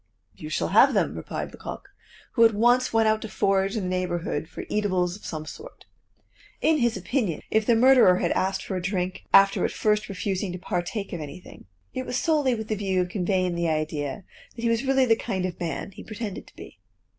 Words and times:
"You 0.33 0.49
shall 0.49 0.69
have 0.69 0.95
them," 0.95 1.13
replied 1.15 1.51
Lecoq, 1.51 1.87
who 2.31 2.43
at 2.43 2.55
once 2.55 2.91
went 2.91 3.07
out 3.07 3.21
to 3.21 3.29
forage 3.29 3.75
in 3.77 3.83
the 3.83 3.89
neighborhood 3.89 4.49
for 4.49 4.65
eatables 4.67 5.15
of 5.15 5.27
some 5.27 5.45
sort. 5.45 5.85
In 6.59 6.79
his 6.79 6.97
opinion, 6.97 7.43
if 7.51 7.67
the 7.67 7.75
murderer 7.75 8.17
had 8.17 8.31
asked 8.31 8.63
for 8.65 8.75
a 8.75 8.81
drink 8.81 9.25
after 9.31 9.63
at 9.63 9.69
first 9.69 10.09
refusing 10.09 10.51
to 10.53 10.57
partake 10.57 11.13
of 11.13 11.21
anything, 11.21 11.65
it 11.93 12.07
was 12.07 12.17
solely 12.17 12.55
with 12.55 12.67
the 12.69 12.75
view 12.75 12.99
of 12.99 13.09
conveying 13.09 13.53
the 13.53 13.69
idea 13.69 14.23
that 14.55 14.63
he 14.63 14.69
was 14.69 14.83
really 14.83 15.05
the 15.05 15.15
kind 15.15 15.45
of 15.45 15.59
man 15.59 15.91
he 15.91 16.03
pretended 16.03 16.47
to 16.47 16.55
be. 16.55 16.79